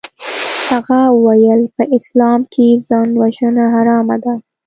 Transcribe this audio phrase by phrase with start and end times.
[0.69, 4.33] هغه وويل په اسلام کښې ځانوژنه حرامه ده.